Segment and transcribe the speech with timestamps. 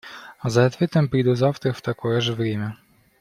[0.43, 2.75] За ответом приду завтра в такое же время.